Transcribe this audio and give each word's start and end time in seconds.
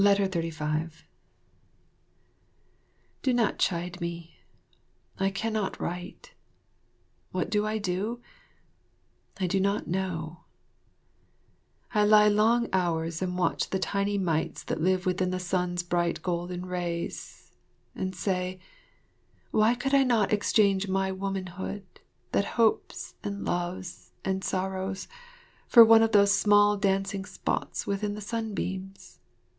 35 0.03 1.05
Do 3.21 3.33
not 3.35 3.59
chide 3.59 4.01
me. 4.01 4.39
I 5.19 5.29
cannot 5.29 5.79
write. 5.79 6.33
What 7.31 7.51
do 7.51 7.67
I 7.67 7.77
do? 7.77 8.19
I 9.39 9.45
do 9.45 9.59
not 9.59 9.85
know. 9.87 10.39
I 11.93 12.03
lie 12.03 12.29
long 12.29 12.67
hours 12.73 13.21
and 13.21 13.37
watch 13.37 13.69
the 13.69 13.77
tiny 13.77 14.17
mites 14.17 14.63
that 14.63 14.81
live 14.81 15.05
within 15.05 15.29
the 15.29 15.37
sun's 15.39 15.83
bright 15.83 16.23
golden 16.23 16.65
rays, 16.65 17.51
and 17.93 18.15
say, 18.15 18.59
"Why 19.51 19.75
could 19.75 19.93
I 19.93 20.01
not 20.01 20.33
exchange 20.33 20.87
my 20.87 21.11
womanhood, 21.11 21.85
that 22.31 22.45
hopes 22.57 23.13
and 23.23 23.45
loves 23.45 24.13
and 24.25 24.43
sorrows, 24.43 25.07
for 25.67 25.85
one 25.85 26.01
of 26.01 26.11
those 26.11 26.33
small 26.33 26.75
dancing 26.75 27.23
spots 27.23 27.85
within 27.85 28.15
the 28.15 28.21
sunbeams? 28.21 29.19